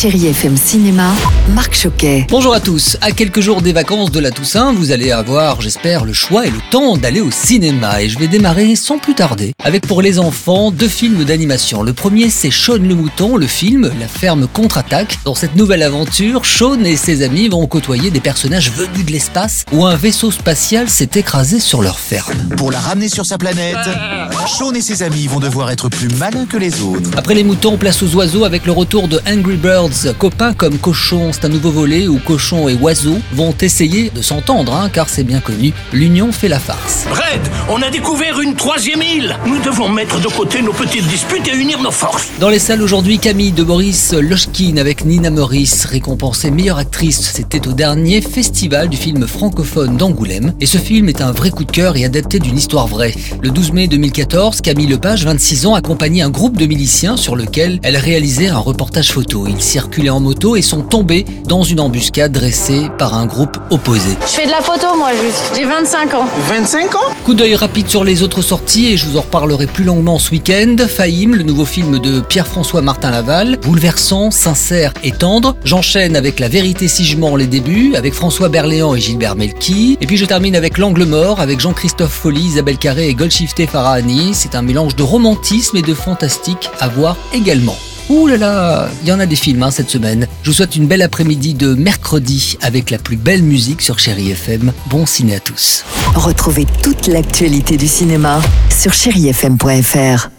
Chérie 0.00 0.28
FM 0.28 0.56
Cinéma, 0.56 1.10
Marc 1.56 1.74
Choquet. 1.74 2.24
Bonjour 2.30 2.54
à 2.54 2.60
tous. 2.60 2.96
À 3.00 3.10
quelques 3.10 3.40
jours 3.40 3.62
des 3.62 3.72
vacances 3.72 4.12
de 4.12 4.20
la 4.20 4.30
Toussaint, 4.30 4.72
vous 4.72 4.92
allez 4.92 5.10
avoir, 5.10 5.60
j'espère, 5.60 6.04
le 6.04 6.12
choix 6.12 6.46
et 6.46 6.50
le 6.50 6.60
temps 6.70 6.96
d'aller 6.96 7.20
au 7.20 7.32
cinéma. 7.32 8.00
Et 8.00 8.08
je 8.08 8.16
vais 8.16 8.28
démarrer 8.28 8.76
sans 8.76 8.98
plus 8.98 9.16
tarder 9.16 9.54
avec 9.64 9.88
pour 9.88 10.00
les 10.00 10.20
enfants 10.20 10.70
deux 10.70 10.86
films 10.86 11.24
d'animation. 11.24 11.82
Le 11.82 11.92
premier, 11.92 12.30
c'est 12.30 12.52
Shaun 12.52 12.86
le 12.86 12.94
Mouton, 12.94 13.36
le 13.36 13.48
film 13.48 13.90
La 13.98 14.06
ferme 14.06 14.46
contre-attaque. 14.46 15.18
Dans 15.24 15.34
cette 15.34 15.56
nouvelle 15.56 15.82
aventure, 15.82 16.44
Shaun 16.44 16.84
et 16.84 16.96
ses 16.96 17.22
amis 17.22 17.48
vont 17.48 17.66
côtoyer 17.66 18.12
des 18.12 18.20
personnages 18.20 18.70
venus 18.70 19.04
de 19.04 19.10
l'espace 19.10 19.64
où 19.72 19.84
un 19.84 19.96
vaisseau 19.96 20.30
spatial 20.30 20.88
s'est 20.88 21.10
écrasé 21.16 21.58
sur 21.58 21.82
leur 21.82 21.98
ferme. 21.98 22.38
Pour 22.56 22.70
la 22.70 22.78
ramener 22.78 23.08
sur 23.08 23.26
sa 23.26 23.36
planète, 23.36 23.76
Shaun 24.46 24.76
et 24.76 24.80
ses 24.80 25.02
amis 25.02 25.26
vont 25.26 25.40
devoir 25.40 25.72
être 25.72 25.88
plus 25.88 26.08
malins 26.18 26.46
que 26.46 26.56
les 26.56 26.82
autres. 26.82 27.10
Après 27.16 27.34
les 27.34 27.42
moutons, 27.42 27.76
place 27.76 28.00
aux 28.04 28.14
oiseaux 28.14 28.44
avec 28.44 28.64
le 28.64 28.70
retour 28.70 29.08
de 29.08 29.20
Angry 29.26 29.56
Birds. 29.56 29.87
Copains 30.18 30.52
comme 30.52 30.78
Cochon, 30.78 31.30
c'est 31.32 31.46
un 31.46 31.48
nouveau 31.48 31.70
volet 31.70 32.08
où 32.08 32.18
Cochon 32.18 32.68
et 32.68 32.74
Oiseau 32.74 33.18
vont 33.32 33.54
essayer 33.60 34.10
de 34.10 34.20
s'entendre, 34.20 34.74
hein, 34.74 34.90
car 34.92 35.08
c'est 35.08 35.24
bien 35.24 35.40
connu, 35.40 35.72
l'union 35.92 36.30
fait 36.30 36.48
la 36.48 36.58
farce. 36.58 37.06
Red, 37.10 37.40
on 37.70 37.80
a 37.80 37.88
découvert 37.88 38.40
une 38.40 38.54
troisième 38.54 39.00
île. 39.00 39.36
Nous 39.46 39.58
devons 39.60 39.88
mettre 39.88 40.20
de 40.20 40.28
côté 40.28 40.60
nos 40.60 40.72
petites 40.72 41.06
disputes 41.06 41.48
et 41.48 41.56
unir 41.56 41.80
nos 41.80 41.90
forces. 41.90 42.28
Dans 42.38 42.50
les 42.50 42.58
salles 42.58 42.82
aujourd'hui, 42.82 43.18
Camille 43.18 43.52
de 43.52 43.62
Boris 43.62 44.12
Lochkin 44.12 44.76
avec 44.76 45.06
Nina 45.06 45.30
Morris, 45.30 45.84
récompensée 45.88 46.50
meilleure 46.50 46.78
actrice. 46.78 47.32
C'était 47.32 47.66
au 47.66 47.72
dernier 47.72 48.20
festival 48.20 48.88
du 48.88 48.96
film 48.96 49.26
francophone 49.26 49.96
d'Angoulême. 49.96 50.52
Et 50.60 50.66
ce 50.66 50.78
film 50.78 51.08
est 51.08 51.22
un 51.22 51.32
vrai 51.32 51.50
coup 51.50 51.64
de 51.64 51.72
cœur 51.72 51.96
et 51.96 52.04
adapté 52.04 52.38
d'une 52.38 52.58
histoire 52.58 52.88
vraie. 52.88 53.14
Le 53.40 53.50
12 53.50 53.72
mai 53.72 53.88
2014, 53.88 54.60
Camille 54.60 54.86
Lepage, 54.86 55.24
26 55.24 55.66
ans, 55.66 55.74
accompagnait 55.74 56.22
un 56.22 56.30
groupe 56.30 56.58
de 56.58 56.66
miliciens 56.66 57.16
sur 57.16 57.36
lequel 57.36 57.80
elle 57.82 57.96
réalisait 57.96 58.48
un 58.48 58.58
reportage 58.58 59.12
photo. 59.12 59.46
Circulaient 59.78 60.10
en 60.10 60.18
moto 60.18 60.56
et 60.56 60.62
sont 60.62 60.82
tombés 60.82 61.24
dans 61.44 61.62
une 61.62 61.78
embuscade 61.78 62.32
dressée 62.32 62.88
par 62.98 63.14
un 63.14 63.26
groupe 63.26 63.56
opposé. 63.70 64.10
Je 64.22 64.32
fais 64.32 64.46
de 64.46 64.50
la 64.50 64.60
photo, 64.60 64.96
moi, 64.96 65.10
juste. 65.12 65.52
J'ai 65.54 65.64
25 65.64 66.14
ans. 66.14 66.26
25 66.48 66.96
ans? 66.96 67.12
Coup 67.24 67.34
d'œil 67.34 67.54
rapide 67.54 67.88
sur 67.88 68.02
les 68.02 68.24
autres 68.24 68.42
sorties 68.42 68.86
et 68.88 68.96
je 68.96 69.06
vous 69.06 69.18
en 69.18 69.20
reparlerai 69.20 69.66
plus 69.66 69.84
longuement 69.84 70.18
ce 70.18 70.32
week-end. 70.32 70.74
Fahim, 70.88 71.36
le 71.36 71.44
nouveau 71.44 71.64
film 71.64 72.00
de 72.00 72.18
Pierre-François 72.18 72.82
Martin 72.82 73.12
Laval, 73.12 73.56
bouleversant, 73.62 74.32
sincère 74.32 74.92
et 75.04 75.12
tendre. 75.12 75.54
J'enchaîne 75.64 76.16
avec 76.16 76.40
La 76.40 76.48
vérité 76.48 76.88
si 76.88 77.04
je 77.04 77.16
mens 77.16 77.36
les 77.36 77.46
débuts, 77.46 77.94
avec 77.94 78.14
François 78.14 78.48
Berléand 78.48 78.96
et 78.96 79.00
Gilbert 79.00 79.36
Melki. 79.36 79.96
Et 80.00 80.06
puis 80.08 80.16
je 80.16 80.24
termine 80.24 80.56
avec 80.56 80.76
L'angle 80.76 81.04
mort, 81.04 81.38
avec 81.38 81.60
Jean-Christophe 81.60 82.12
Folly, 82.12 82.40
Isabelle 82.40 82.78
Carré 82.78 83.06
et 83.06 83.14
Golshifteh 83.14 83.68
Farahani. 83.68 84.30
C'est 84.34 84.56
un 84.56 84.62
mélange 84.62 84.96
de 84.96 85.04
romantisme 85.04 85.76
et 85.76 85.82
de 85.82 85.94
fantastique 85.94 86.68
à 86.80 86.88
voir 86.88 87.16
également. 87.32 87.76
Ouh 88.08 88.26
là 88.26 88.36
là, 88.38 88.88
il 89.02 89.08
y 89.08 89.12
en 89.12 89.20
a 89.20 89.26
des 89.26 89.36
films 89.36 89.62
hein, 89.62 89.70
cette 89.70 89.90
semaine. 89.90 90.26
Je 90.42 90.50
vous 90.50 90.56
souhaite 90.56 90.76
une 90.76 90.86
belle 90.86 91.02
après-midi 91.02 91.52
de 91.52 91.74
mercredi 91.74 92.56
avec 92.62 92.90
la 92.90 92.98
plus 92.98 93.16
belle 93.16 93.42
musique 93.42 93.82
sur 93.82 93.98
Chéri 93.98 94.30
FM. 94.30 94.72
Bon 94.86 95.04
ciné 95.04 95.36
à 95.36 95.40
tous. 95.40 95.84
Retrouvez 96.14 96.66
toute 96.82 97.06
l'actualité 97.06 97.76
du 97.76 97.86
cinéma 97.86 98.40
sur 98.70 98.94
chérifm.fr. 98.94 100.37